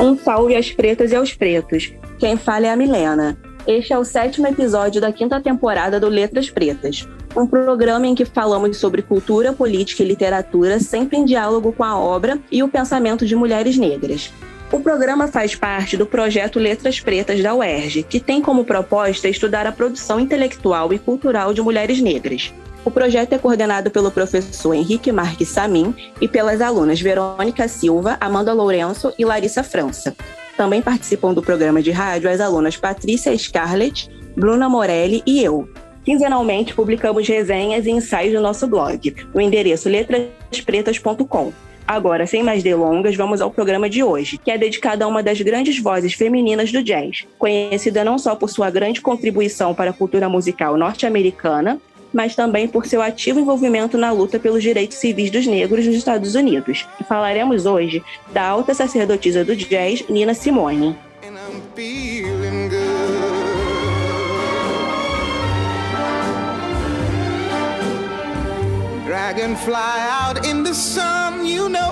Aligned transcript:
Um 0.00 0.16
salve 0.16 0.54
às 0.54 0.70
pretas 0.70 1.10
e 1.10 1.16
aos 1.16 1.34
pretos. 1.34 1.92
Quem 2.20 2.36
fala 2.36 2.66
é 2.66 2.70
a 2.70 2.76
Milena. 2.76 3.36
Este 3.66 3.92
é 3.92 3.98
o 3.98 4.04
sétimo 4.04 4.46
episódio 4.46 5.00
da 5.00 5.12
quinta 5.12 5.40
temporada 5.40 5.98
do 5.98 6.08
Letras 6.08 6.48
Pretas, 6.48 7.06
um 7.36 7.44
programa 7.44 8.06
em 8.06 8.14
que 8.14 8.24
falamos 8.24 8.76
sobre 8.76 9.02
cultura, 9.02 9.52
política 9.52 10.04
e 10.04 10.06
literatura, 10.06 10.78
sempre 10.78 11.16
em 11.16 11.24
diálogo 11.24 11.72
com 11.72 11.82
a 11.82 11.98
obra 11.98 12.38
e 12.50 12.62
o 12.62 12.68
pensamento 12.68 13.26
de 13.26 13.34
mulheres 13.34 13.76
negras. 13.76 14.32
O 14.70 14.78
programa 14.78 15.26
faz 15.26 15.56
parte 15.56 15.96
do 15.96 16.06
projeto 16.06 16.60
Letras 16.60 17.00
Pretas 17.00 17.42
da 17.42 17.52
UERJ, 17.52 18.04
que 18.04 18.20
tem 18.20 18.40
como 18.40 18.64
proposta 18.64 19.28
estudar 19.28 19.66
a 19.66 19.72
produção 19.72 20.20
intelectual 20.20 20.92
e 20.92 20.98
cultural 20.98 21.52
de 21.52 21.60
mulheres 21.60 22.00
negras. 22.00 22.54
O 22.88 22.90
projeto 22.90 23.34
é 23.34 23.38
coordenado 23.38 23.90
pelo 23.90 24.10
professor 24.10 24.72
Henrique 24.72 25.12
Marques 25.12 25.50
Samin 25.50 25.94
e 26.22 26.26
pelas 26.26 26.62
alunas 26.62 26.98
Verônica 26.98 27.68
Silva, 27.68 28.16
Amanda 28.18 28.54
Lourenço 28.54 29.12
e 29.18 29.26
Larissa 29.26 29.62
França. 29.62 30.16
Também 30.56 30.80
participam 30.80 31.34
do 31.34 31.42
programa 31.42 31.82
de 31.82 31.90
rádio 31.90 32.30
as 32.30 32.40
alunas 32.40 32.78
Patrícia 32.78 33.36
Scarlett, 33.36 34.08
Bruna 34.34 34.70
Morelli 34.70 35.22
e 35.26 35.44
eu. 35.44 35.68
Quinzenalmente 36.02 36.72
publicamos 36.72 37.28
resenhas 37.28 37.84
e 37.84 37.90
ensaios 37.90 38.32
no 38.32 38.40
nosso 38.40 38.66
blog, 38.66 39.14
no 39.34 39.40
endereço 39.42 39.86
letraspretas.com. 39.90 41.52
Agora, 41.86 42.26
sem 42.26 42.42
mais 42.42 42.62
delongas, 42.62 43.14
vamos 43.14 43.42
ao 43.42 43.50
programa 43.50 43.90
de 43.90 44.02
hoje, 44.02 44.38
que 44.38 44.50
é 44.50 44.56
dedicado 44.56 45.04
a 45.04 45.06
uma 45.06 45.22
das 45.22 45.38
grandes 45.42 45.78
vozes 45.78 46.14
femininas 46.14 46.72
do 46.72 46.82
jazz, 46.82 47.26
conhecida 47.38 48.02
não 48.02 48.18
só 48.18 48.34
por 48.34 48.48
sua 48.48 48.70
grande 48.70 49.02
contribuição 49.02 49.74
para 49.74 49.90
a 49.90 49.94
cultura 49.94 50.26
musical 50.26 50.78
norte-americana, 50.78 51.78
mas 52.12 52.34
também 52.34 52.68
por 52.68 52.86
seu 52.86 53.02
ativo 53.02 53.40
envolvimento 53.40 53.98
na 53.98 54.10
luta 54.12 54.38
pelos 54.38 54.62
direitos 54.62 54.98
civis 54.98 55.30
dos 55.30 55.46
negros 55.46 55.86
nos 55.86 55.94
Estados 55.94 56.34
Unidos. 56.34 56.86
E 57.00 57.04
falaremos 57.04 57.66
hoje 57.66 58.02
da 58.32 58.44
alta 58.44 58.74
sacerdotisa 58.74 59.44
do 59.44 59.54
jazz, 59.56 60.04
Nina 60.08 60.34
Simone. 60.34 60.96
Dragonfly 69.06 69.74
out 69.74 70.46
in 70.46 70.62
the 70.62 70.74
sun, 70.74 71.44
you 71.44 71.68
know 71.68 71.87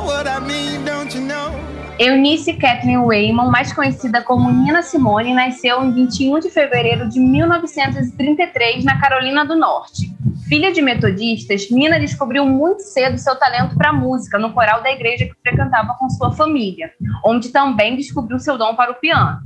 Eunice 1.99 2.53
Kathleen 2.53 2.99
Waymon, 2.99 3.51
mais 3.51 3.73
conhecida 3.73 4.23
como 4.23 4.51
Nina 4.51 4.83
Simone, 4.83 5.33
nasceu 5.33 5.83
em 5.83 5.93
21 5.93 6.41
de 6.41 6.51
fevereiro 6.51 7.09
de 7.09 7.19
1933 7.19 8.85
na 8.85 9.01
Carolina 9.01 9.47
do 9.47 9.57
Norte. 9.57 10.15
Filha 10.47 10.71
de 10.73 10.83
metodistas, 10.83 11.71
Nina 11.71 11.99
descobriu 11.99 12.45
muito 12.45 12.83
cedo 12.83 13.17
seu 13.17 13.35
talento 13.37 13.75
para 13.77 13.95
música 13.95 14.39
no 14.39 14.53
coral 14.53 14.83
da 14.83 14.93
igreja 14.93 15.25
que 15.25 15.35
frequentava 15.41 15.95
com 15.99 16.11
sua 16.11 16.33
família, 16.33 16.93
onde 17.25 17.49
também 17.49 17.97
descobriu 17.97 18.39
seu 18.39 18.59
dom 18.59 18.77
para 18.77 18.93
o 18.93 18.97
piano. 18.97 19.39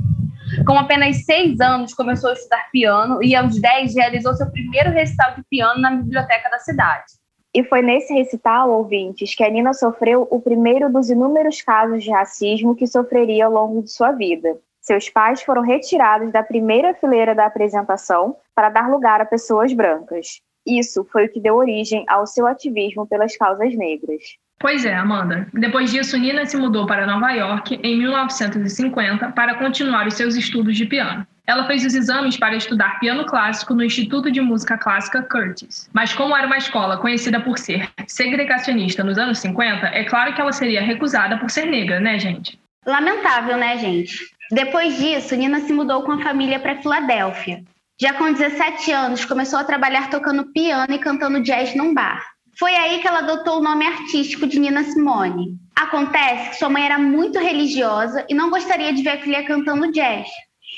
Com 0.67 0.77
apenas 0.77 1.25
seis 1.25 1.61
anos, 1.61 1.95
começou 1.95 2.31
a 2.31 2.33
estudar 2.33 2.69
piano 2.73 3.23
e, 3.23 3.37
aos 3.37 3.61
dez, 3.61 3.95
realizou 3.95 4.35
seu 4.35 4.51
primeiro 4.51 4.91
recital 4.91 5.37
de 5.37 5.45
piano 5.49 5.81
na 5.81 5.93
biblioteca 5.93 6.51
da 6.51 6.59
cidade. 6.59 7.20
E 7.53 7.65
foi 7.65 7.83
nesse 7.83 8.15
recital, 8.15 8.71
ouvintes, 8.71 9.35
que 9.35 9.43
a 9.43 9.51
Nina 9.51 9.73
sofreu 9.73 10.27
o 10.31 10.41
primeiro 10.41 10.91
dos 10.91 11.11
inúmeros 11.11 11.61
casos 11.61 12.05
de 12.05 12.11
racismo 12.11 12.77
que 12.77 12.87
sofreria 12.87 13.47
ao 13.47 13.53
longo 13.53 13.83
de 13.83 13.91
sua 13.91 14.13
vida. 14.13 14.57
Seus 14.81 15.11
pais 15.11 15.43
foram 15.43 15.63
retirados 15.63 16.33
da 16.33 16.43
primeira 16.43 16.95
fileira 16.95 17.35
da 17.35 17.47
apresentação 17.47 18.37
para 18.55 18.71
dar 18.71 18.89
lugar 18.89 19.21
a 19.21 19.27
pessoas 19.27 19.73
brancas. 19.73 20.41
Isso 20.65 21.05
foi 21.11 21.27
o 21.27 21.29
que 21.29 21.41
deu 21.41 21.57
origem 21.57 22.05
ao 22.09 22.27
seu 22.27 22.47
ativismo 22.47 23.07
pelas 23.07 23.37
causas 23.37 23.75
negras. 23.77 24.23
Pois 24.61 24.85
é, 24.85 24.95
Amanda. 24.95 25.49
Depois 25.55 25.91
disso, 25.91 26.19
Nina 26.19 26.45
se 26.45 26.55
mudou 26.55 26.87
para 26.87 27.07
Nova 27.07 27.33
York 27.33 27.81
em 27.83 27.97
1950 27.97 29.31
para 29.31 29.55
continuar 29.55 30.07
os 30.07 30.13
seus 30.15 30.37
estudos 30.37 30.77
de 30.77 30.85
piano. 30.85 31.27
Ela 31.47 31.67
fez 31.67 31.83
os 31.85 31.95
exames 31.95 32.37
para 32.37 32.55
estudar 32.55 33.01
piano 33.01 33.25
clássico 33.25 33.75
no 33.75 33.83
Instituto 33.83 34.31
de 34.31 34.39
Música 34.43 34.77
Clássica 34.77 35.23
Curtis. 35.23 35.89
Mas 35.95 36.13
como 36.13 36.37
era 36.37 36.47
uma 36.47 36.59
escola 36.59 36.99
conhecida 36.99 37.41
por 37.41 37.59
ser 37.59 37.89
segregacionista 38.07 39.03
nos 39.03 39.17
anos 39.17 39.39
50, 39.39 39.87
é 39.87 40.05
claro 40.05 40.35
que 40.35 40.41
ela 40.43 40.53
seria 40.53 40.83
recusada 40.83 41.39
por 41.39 41.51
ser 41.51 41.65
negra, 41.65 41.99
né, 41.99 42.19
gente? 42.19 42.61
Lamentável, 42.87 43.57
né, 43.57 43.79
gente? 43.79 44.31
Depois 44.53 44.99
disso, 44.99 45.35
Nina 45.35 45.61
se 45.61 45.73
mudou 45.73 46.03
com 46.03 46.13
a 46.13 46.23
família 46.23 46.61
para 46.61 46.77
Filadélfia. 46.77 47.63
Já 47.99 48.13
com 48.13 48.31
17 48.31 48.93
anos, 48.93 49.25
começou 49.25 49.59
a 49.59 49.65
trabalhar 49.65 50.11
tocando 50.11 50.53
piano 50.53 50.93
e 50.93 50.99
cantando 50.99 51.43
jazz 51.43 51.75
num 51.75 51.95
bar. 51.95 52.23
Foi 52.61 52.77
aí 52.77 53.01
que 53.01 53.09
ela 53.09 53.21
adotou 53.21 53.57
o 53.57 53.63
nome 53.63 53.87
artístico 53.87 54.47
de 54.47 54.61
Nina 54.61 54.85
Simone. 54.85 55.57
Acontece 55.75 56.51
que 56.51 56.57
sua 56.57 56.69
mãe 56.69 56.85
era 56.85 56.99
muito 56.99 57.39
religiosa 57.39 58.27
e 58.29 58.35
não 58.35 58.51
gostaria 58.51 58.93
de 58.93 59.03
ver 59.03 59.13
a 59.13 59.21
filha 59.23 59.47
cantando 59.47 59.91
jazz. 59.91 60.29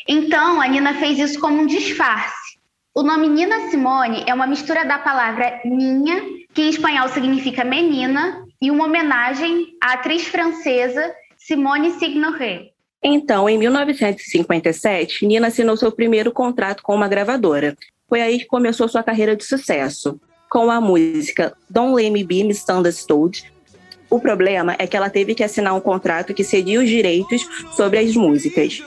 Então, 0.06 0.60
a 0.60 0.69
Nina 0.69 0.94
fez 0.94 1.19
isso 1.19 1.41
como 1.41 1.60
um 1.60 1.66
disfarce. 1.66 2.56
O 2.94 3.03
nome 3.03 3.28
Nina 3.28 3.69
Simone 3.69 4.22
é 4.28 4.32
uma 4.32 4.47
mistura 4.47 4.84
da 4.84 4.97
palavra 4.97 5.60
Ninha, 5.65 6.22
que 6.54 6.62
em 6.62 6.69
espanhol 6.69 7.09
significa 7.09 7.65
menina, 7.65 8.44
e 8.60 8.70
uma 8.70 8.84
homenagem 8.84 9.66
à 9.82 9.94
atriz 9.94 10.28
francesa 10.28 11.12
Simone 11.37 11.99
Signoret. 11.99 12.70
Então, 13.03 13.49
em 13.49 13.59
1957, 13.59 15.26
Nina 15.26 15.49
assinou 15.49 15.76
seu 15.76 15.91
primeiro 15.91 16.31
contrato 16.31 16.81
com 16.81 16.94
uma 16.94 17.09
gravadora. 17.09 17.76
Foi 18.09 18.20
aí 18.20 18.38
que 18.38 18.47
começou 18.47 18.87
sua 18.87 19.03
carreira 19.03 19.34
de 19.34 19.43
sucesso, 19.43 20.20
com 20.52 20.70
a 20.70 20.78
música 20.82 21.54
Don't 21.70 21.94
Let 21.94 22.10
Me 22.10 22.22
Be 22.22 22.44
Misunderstood. 22.44 23.50
O 24.10 24.20
problema 24.20 24.76
é 24.78 24.86
que 24.86 24.94
ela 24.94 25.08
teve 25.08 25.34
que 25.34 25.42
assinar 25.42 25.74
um 25.74 25.80
contrato 25.80 26.34
que 26.34 26.44
cedia 26.44 26.78
os 26.78 26.86
direitos 26.86 27.40
sobre 27.74 27.98
as 27.98 28.14
músicas. 28.14 28.82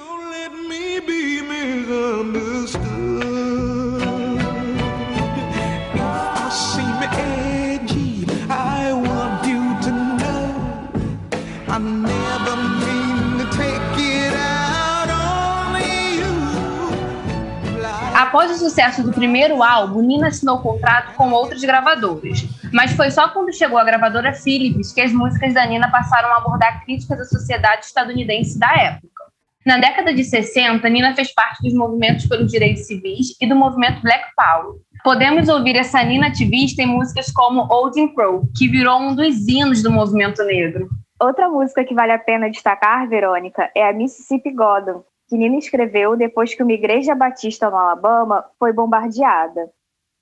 Após 18.15 18.49
o 18.49 18.55
sucesso 18.55 19.03
do 19.03 19.11
primeiro 19.11 19.61
álbum, 19.61 20.01
Nina 20.01 20.27
assinou 20.27 20.61
contrato 20.61 21.13
com 21.15 21.31
outras 21.31 21.61
gravadoras. 21.61 22.45
Mas 22.71 22.93
foi 22.93 23.11
só 23.11 23.27
quando 23.27 23.53
chegou 23.53 23.77
a 23.77 23.83
gravadora 23.83 24.31
Philips 24.31 24.93
que 24.93 25.01
as 25.01 25.11
músicas 25.11 25.53
da 25.53 25.65
Nina 25.65 25.91
passaram 25.91 26.29
a 26.29 26.37
abordar 26.37 26.81
críticas 26.85 27.19
à 27.19 27.25
sociedade 27.25 27.87
estadunidense 27.87 28.57
da 28.57 28.73
época. 28.73 29.25
Na 29.65 29.79
década 29.79 30.13
de 30.13 30.23
60, 30.23 30.87
Nina 30.87 31.13
fez 31.13 31.33
parte 31.33 31.61
dos 31.63 31.73
movimentos 31.73 32.25
pelos 32.25 32.49
direitos 32.49 32.87
civis 32.87 33.35
e 33.41 33.49
do 33.49 33.55
movimento 33.55 34.01
Black 34.01 34.23
Power. 34.33 34.75
Podemos 35.03 35.49
ouvir 35.49 35.75
essa 35.75 36.01
Nina 36.01 36.27
ativista 36.27 36.81
em 36.81 36.87
músicas 36.87 37.29
como 37.33 37.67
Old 37.69 38.13
Crow, 38.13 38.49
que 38.55 38.69
virou 38.69 38.97
um 38.97 39.13
dos 39.13 39.45
hinos 39.45 39.83
do 39.83 39.91
movimento 39.91 40.41
negro. 40.45 40.87
Outra 41.19 41.49
música 41.49 41.83
que 41.83 41.93
vale 41.93 42.13
a 42.13 42.19
pena 42.19 42.49
destacar, 42.49 43.09
Verônica, 43.09 43.69
é 43.75 43.89
a 43.89 43.91
Mississippi 43.91 44.51
Goddam, 44.51 45.03
que 45.27 45.37
Nina 45.37 45.57
escreveu 45.57 46.15
depois 46.15 46.53
que 46.53 46.63
uma 46.63 46.73
igreja 46.73 47.15
batista 47.15 47.69
no 47.69 47.77
Alabama 47.77 48.45
foi 48.59 48.71
bombardeada. 48.71 49.69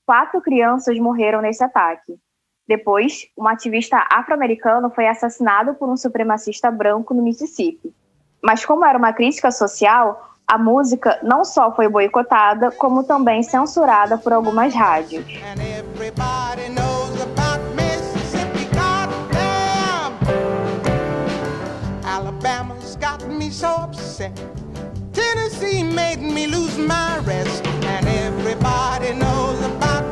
Quatro 0.05 0.41
crianças 0.41 0.97
morreram 0.99 1.41
nesse 1.41 1.63
ataque. 1.63 2.15
Depois, 2.67 3.27
um 3.37 3.47
ativista 3.47 4.05
afro-americano 4.11 4.89
foi 4.89 5.07
assassinado 5.07 5.73
por 5.75 5.89
um 5.89 5.97
supremacista 5.97 6.71
branco 6.71 7.13
no 7.13 7.21
Mississippi. 7.21 7.93
Mas 8.41 8.65
como 8.65 8.85
era 8.85 8.97
uma 8.97 9.13
crítica 9.13 9.51
social, 9.51 10.33
a 10.47 10.57
música 10.57 11.19
não 11.23 11.43
só 11.43 11.73
foi 11.73 11.89
boicotada, 11.89 12.71
como 12.71 13.03
também 13.03 13.43
censurada 13.43 14.17
por 14.17 14.31
algumas 14.31 14.73
rádios. 14.73 15.25
Made 25.81 26.21
me 26.21 26.45
lose 26.45 26.77
my 26.77 27.17
rest, 27.25 27.65
and 27.65 28.07
everybody 28.07 29.13
knows 29.13 29.59
about 29.65 30.03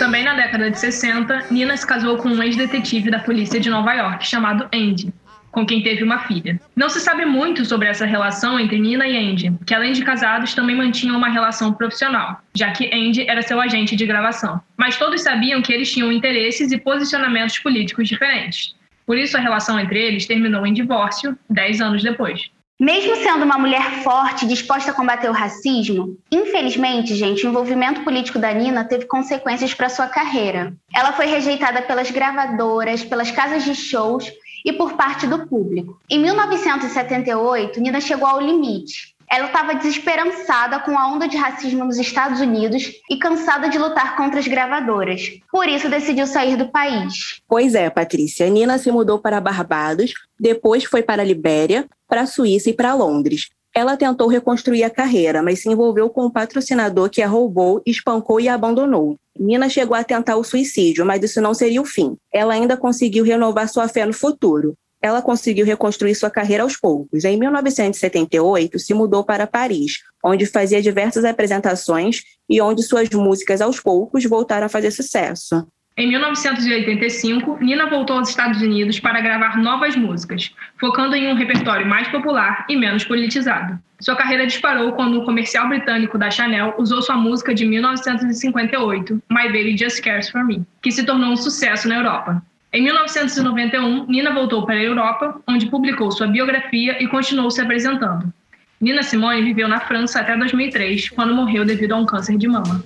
Também 0.00 0.24
na 0.24 0.32
década 0.32 0.70
de 0.70 0.78
60, 0.78 1.48
Nina 1.50 1.76
se 1.76 1.86
casou 1.86 2.16
com 2.16 2.30
um 2.30 2.42
ex-detetive 2.42 3.10
da 3.10 3.18
polícia 3.18 3.60
de 3.60 3.68
Nova 3.68 3.92
York 3.92 4.26
chamado 4.26 4.66
Andy, 4.72 5.12
com 5.52 5.66
quem 5.66 5.82
teve 5.82 6.02
uma 6.02 6.20
filha. 6.20 6.58
Não 6.74 6.88
se 6.88 7.00
sabe 7.00 7.26
muito 7.26 7.66
sobre 7.66 7.86
essa 7.86 8.06
relação 8.06 8.58
entre 8.58 8.78
Nina 8.78 9.06
e 9.06 9.14
Andy, 9.14 9.52
que 9.66 9.74
além 9.74 9.92
de 9.92 10.02
casados 10.02 10.54
também 10.54 10.74
mantinham 10.74 11.18
uma 11.18 11.28
relação 11.28 11.74
profissional, 11.74 12.40
já 12.54 12.70
que 12.70 12.90
Andy 12.92 13.28
era 13.28 13.42
seu 13.42 13.60
agente 13.60 13.94
de 13.94 14.06
gravação. 14.06 14.58
Mas 14.74 14.96
todos 14.96 15.20
sabiam 15.20 15.60
que 15.60 15.70
eles 15.70 15.92
tinham 15.92 16.10
interesses 16.10 16.72
e 16.72 16.78
posicionamentos 16.78 17.58
políticos 17.58 18.08
diferentes. 18.08 18.74
Por 19.10 19.18
isso 19.18 19.36
a 19.36 19.40
relação 19.40 19.76
entre 19.80 20.00
eles 20.00 20.24
terminou 20.24 20.64
em 20.64 20.72
divórcio 20.72 21.36
dez 21.50 21.80
anos 21.80 22.00
depois. 22.00 22.48
Mesmo 22.78 23.16
sendo 23.16 23.44
uma 23.44 23.58
mulher 23.58 24.04
forte 24.04 24.46
disposta 24.46 24.92
a 24.92 24.94
combater 24.94 25.28
o 25.28 25.32
racismo, 25.32 26.16
infelizmente, 26.30 27.16
gente, 27.16 27.44
o 27.44 27.50
envolvimento 27.50 28.04
político 28.04 28.38
da 28.38 28.52
Nina 28.52 28.84
teve 28.84 29.06
consequências 29.06 29.74
para 29.74 29.88
sua 29.88 30.06
carreira. 30.06 30.72
Ela 30.94 31.12
foi 31.12 31.26
rejeitada 31.26 31.82
pelas 31.82 32.08
gravadoras, 32.12 33.02
pelas 33.02 33.32
casas 33.32 33.64
de 33.64 33.74
shows 33.74 34.30
e 34.64 34.72
por 34.72 34.92
parte 34.92 35.26
do 35.26 35.44
público. 35.44 35.98
Em 36.08 36.20
1978, 36.20 37.80
Nina 37.80 38.00
chegou 38.00 38.28
ao 38.28 38.40
limite. 38.40 39.16
Ela 39.32 39.46
estava 39.46 39.74
desesperançada 39.76 40.80
com 40.80 40.98
a 40.98 41.06
onda 41.06 41.28
de 41.28 41.36
racismo 41.36 41.84
nos 41.84 41.98
Estados 41.98 42.40
Unidos 42.40 42.90
e 43.08 43.16
cansada 43.16 43.68
de 43.68 43.78
lutar 43.78 44.16
contra 44.16 44.40
as 44.40 44.48
gravadoras. 44.48 45.38
Por 45.52 45.68
isso, 45.68 45.88
decidiu 45.88 46.26
sair 46.26 46.56
do 46.56 46.68
país. 46.68 47.40
Pois 47.46 47.76
é, 47.76 47.88
Patrícia. 47.88 48.50
Nina 48.50 48.76
se 48.76 48.90
mudou 48.90 49.20
para 49.20 49.40
Barbados, 49.40 50.14
depois 50.38 50.82
foi 50.82 51.02
para 51.02 51.22
a 51.22 51.24
Libéria, 51.24 51.88
para 52.08 52.22
a 52.22 52.26
Suíça 52.26 52.70
e 52.70 52.74
para 52.74 52.92
Londres. 52.92 53.50
Ela 53.72 53.96
tentou 53.96 54.26
reconstruir 54.26 54.82
a 54.82 54.90
carreira, 54.90 55.44
mas 55.44 55.62
se 55.62 55.68
envolveu 55.68 56.10
com 56.10 56.26
um 56.26 56.30
patrocinador 56.30 57.08
que 57.08 57.22
a 57.22 57.28
roubou, 57.28 57.80
espancou 57.86 58.40
e 58.40 58.48
abandonou. 58.48 59.14
Nina 59.38 59.68
chegou 59.68 59.96
a 59.96 60.02
tentar 60.02 60.36
o 60.36 60.42
suicídio, 60.42 61.06
mas 61.06 61.22
isso 61.22 61.40
não 61.40 61.54
seria 61.54 61.80
o 61.80 61.84
fim. 61.84 62.16
Ela 62.34 62.54
ainda 62.54 62.76
conseguiu 62.76 63.24
renovar 63.24 63.68
sua 63.68 63.86
fé 63.86 64.04
no 64.04 64.12
futuro 64.12 64.74
ela 65.02 65.22
conseguiu 65.22 65.64
reconstruir 65.64 66.14
sua 66.14 66.30
carreira 66.30 66.62
aos 66.62 66.76
poucos. 66.76 67.24
Em 67.24 67.38
1978, 67.38 68.78
se 68.78 68.92
mudou 68.92 69.24
para 69.24 69.46
Paris, 69.46 70.02
onde 70.22 70.46
fazia 70.46 70.82
diversas 70.82 71.24
apresentações 71.24 72.22
e 72.48 72.60
onde 72.60 72.82
suas 72.82 73.08
músicas 73.10 73.60
aos 73.60 73.80
poucos 73.80 74.24
voltaram 74.24 74.66
a 74.66 74.68
fazer 74.68 74.90
sucesso. 74.90 75.66
Em 75.96 76.08
1985, 76.08 77.58
Nina 77.60 77.86
voltou 77.90 78.16
aos 78.16 78.30
Estados 78.30 78.62
Unidos 78.62 78.98
para 79.00 79.20
gravar 79.20 79.58
novas 79.58 79.96
músicas, 79.96 80.54
focando 80.78 81.14
em 81.14 81.30
um 81.30 81.34
repertório 81.34 81.86
mais 81.86 82.08
popular 82.08 82.64
e 82.68 82.76
menos 82.76 83.04
politizado. 83.04 83.78
Sua 84.00 84.16
carreira 84.16 84.46
disparou 84.46 84.92
quando 84.92 85.18
o 85.18 85.24
comercial 85.26 85.68
britânico 85.68 86.16
da 86.16 86.30
Chanel 86.30 86.74
usou 86.78 87.02
sua 87.02 87.16
música 87.16 87.54
de 87.54 87.66
1958, 87.66 89.22
My 89.30 89.48
Baby 89.48 89.76
Just 89.76 90.00
Cares 90.02 90.30
for 90.30 90.42
Me, 90.42 90.64
que 90.80 90.90
se 90.90 91.04
tornou 91.04 91.32
um 91.32 91.36
sucesso 91.36 91.86
na 91.86 91.96
Europa. 91.96 92.42
Em 92.72 92.84
1991, 92.84 94.06
Nina 94.06 94.32
voltou 94.32 94.64
para 94.64 94.76
a 94.76 94.82
Europa, 94.82 95.40
onde 95.48 95.66
publicou 95.66 96.12
sua 96.12 96.28
biografia 96.28 97.02
e 97.02 97.08
continuou 97.08 97.50
se 97.50 97.60
apresentando. 97.60 98.32
Nina 98.80 99.02
Simone 99.02 99.42
viveu 99.42 99.66
na 99.66 99.80
França 99.80 100.20
até 100.20 100.36
2003, 100.36 101.10
quando 101.10 101.34
morreu 101.34 101.64
devido 101.64 101.92
a 101.92 101.96
um 101.96 102.06
câncer 102.06 102.36
de 102.38 102.46
mama. 102.46 102.84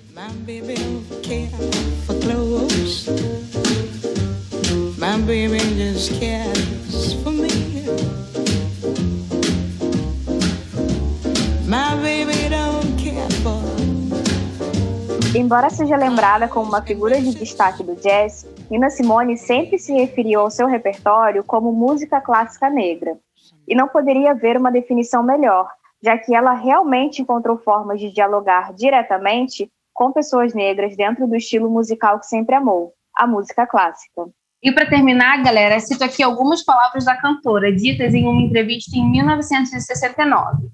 Embora 15.37 15.69
seja 15.69 15.97
lembrada 15.97 16.47
como 16.47 16.69
uma 16.69 16.81
figura 16.81 17.21
de 17.21 17.35
destaque 17.35 17.83
do 17.83 17.97
jazz, 17.97 18.47
Nina 18.71 18.89
Simone 18.89 19.37
sempre 19.37 19.81
se 19.81 19.93
referiu 19.93 20.39
ao 20.39 20.51
seu 20.51 20.69
repertório 20.69 21.43
como 21.43 21.73
música 21.73 22.21
clássica 22.21 22.71
negra. 22.71 23.19
E 23.67 23.75
não 23.75 23.89
poderia 23.89 24.31
haver 24.31 24.57
uma 24.57 24.71
definição 24.71 25.25
melhor, 25.25 25.69
já 26.01 26.17
que 26.17 26.33
ela 26.33 26.53
realmente 26.53 27.21
encontrou 27.21 27.59
formas 27.59 27.99
de 27.99 28.13
dialogar 28.13 28.73
diretamente 28.75 29.69
com 29.93 30.13
pessoas 30.13 30.55
negras 30.55 30.97
dentro 30.97 31.27
do 31.27 31.35
estilo 31.35 31.69
musical 31.69 32.21
que 32.21 32.27
sempre 32.27 32.55
amou, 32.55 32.93
a 33.17 33.27
música 33.27 33.67
clássica. 33.67 34.29
E 34.63 34.71
para 34.71 34.89
terminar, 34.89 35.43
galera, 35.43 35.81
cito 35.81 36.05
aqui 36.05 36.23
algumas 36.23 36.65
palavras 36.65 37.05
da 37.05 37.17
cantora 37.17 37.75
ditas 37.75 38.15
em 38.15 38.25
uma 38.25 38.41
entrevista 38.41 38.97
em 38.97 39.11
1969. 39.11 40.71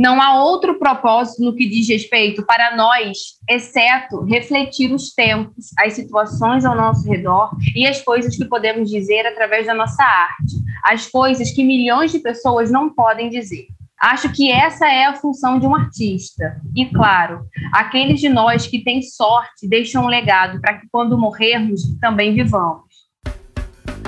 Não 0.00 0.18
há 0.18 0.42
outro 0.42 0.78
propósito 0.78 1.44
no 1.44 1.54
que 1.54 1.68
diz 1.68 1.86
respeito 1.86 2.42
para 2.46 2.74
nós, 2.74 3.34
exceto 3.46 4.24
refletir 4.24 4.90
os 4.94 5.12
tempos, 5.12 5.66
as 5.78 5.92
situações 5.92 6.64
ao 6.64 6.74
nosso 6.74 7.06
redor 7.06 7.50
e 7.76 7.86
as 7.86 8.00
coisas 8.00 8.34
que 8.34 8.46
podemos 8.46 8.88
dizer 8.88 9.26
através 9.26 9.66
da 9.66 9.74
nossa 9.74 10.02
arte, 10.02 10.56
as 10.82 11.06
coisas 11.06 11.50
que 11.50 11.62
milhões 11.62 12.12
de 12.12 12.18
pessoas 12.18 12.70
não 12.70 12.88
podem 12.88 13.28
dizer. 13.28 13.66
Acho 14.00 14.32
que 14.32 14.50
essa 14.50 14.90
é 14.90 15.04
a 15.04 15.16
função 15.16 15.58
de 15.58 15.66
um 15.66 15.76
artista. 15.76 16.58
E, 16.74 16.86
claro, 16.86 17.44
aqueles 17.70 18.20
de 18.20 18.30
nós 18.30 18.66
que 18.66 18.82
têm 18.82 19.02
sorte 19.02 19.68
deixam 19.68 20.04
um 20.04 20.08
legado 20.08 20.62
para 20.62 20.78
que, 20.78 20.86
quando 20.90 21.18
morrermos, 21.18 21.82
também 22.00 22.34
vivamos. 22.34 22.89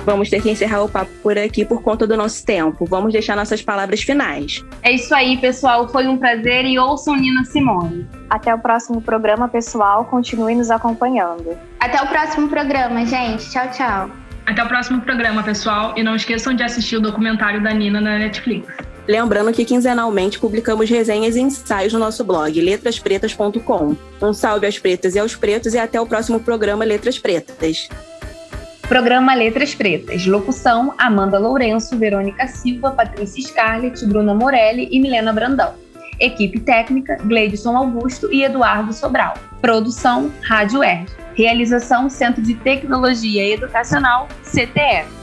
Vamos 0.04 0.28
ter 0.28 0.42
que 0.42 0.50
encerrar 0.50 0.82
o 0.82 0.88
papo 0.88 1.10
por 1.22 1.38
aqui 1.38 1.64
por 1.64 1.82
conta 1.82 2.06
do 2.06 2.16
nosso 2.16 2.44
tempo. 2.44 2.84
Vamos 2.84 3.12
deixar 3.12 3.36
nossas 3.36 3.62
palavras 3.62 4.02
finais. 4.02 4.64
É 4.82 4.92
isso 4.92 5.14
aí, 5.14 5.36
pessoal. 5.36 5.88
Foi 5.88 6.06
um 6.06 6.16
prazer 6.16 6.64
e 6.64 6.78
ouçam 6.78 7.16
Nina 7.16 7.44
Simone. 7.44 8.06
Até 8.28 8.54
o 8.54 8.58
próximo 8.58 9.00
programa, 9.00 9.48
pessoal. 9.48 10.04
Continue 10.06 10.54
nos 10.54 10.70
acompanhando. 10.70 11.56
Até 11.78 12.02
o 12.02 12.06
próximo 12.06 12.48
programa, 12.48 13.06
gente. 13.06 13.48
Tchau, 13.50 13.70
tchau. 13.70 14.10
Até 14.44 14.62
o 14.62 14.68
próximo 14.68 15.00
programa, 15.00 15.42
pessoal. 15.42 15.94
E 15.96 16.02
não 16.02 16.16
esqueçam 16.16 16.52
de 16.52 16.62
assistir 16.62 16.96
o 16.96 17.00
documentário 17.00 17.62
da 17.62 17.72
Nina 17.72 18.00
na 18.00 18.18
Netflix. 18.18 18.66
Lembrando 19.06 19.52
que 19.52 19.64
quinzenalmente 19.64 20.38
publicamos 20.38 20.88
resenhas 20.88 21.34
e 21.34 21.40
ensaios 21.40 21.92
no 21.92 21.98
nosso 21.98 22.24
blog 22.24 22.60
letraspretas.com. 22.60 23.96
Um 24.20 24.32
salve 24.32 24.66
às 24.66 24.78
pretas 24.78 25.14
e 25.14 25.18
aos 25.18 25.34
pretos 25.34 25.74
e 25.74 25.78
até 25.78 26.00
o 26.00 26.06
próximo 26.06 26.38
programa 26.40 26.84
Letras 26.84 27.18
Pretas. 27.18 27.88
Programa 28.88 29.34
Letras 29.34 29.74
Pretas. 29.74 30.26
Locução: 30.26 30.94
Amanda 30.98 31.38
Lourenço, 31.38 31.96
Verônica 31.96 32.46
Silva, 32.48 32.90
Patrícia 32.90 33.42
Scarlett, 33.42 34.04
Bruna 34.06 34.34
Morelli 34.34 34.88
e 34.90 35.00
Milena 35.00 35.32
Brandão. 35.32 35.74
Equipe 36.20 36.60
técnica: 36.60 37.16
Gleidson 37.24 37.76
Augusto 37.76 38.32
e 38.32 38.44
Eduardo 38.44 38.92
Sobral. 38.92 39.34
Produção: 39.60 40.30
Rádio 40.42 40.82
ERG. 40.82 41.08
Realização: 41.34 42.10
Centro 42.10 42.42
de 42.42 42.54
Tecnologia 42.54 43.54
Educacional, 43.54 44.28
CTE. 44.42 45.21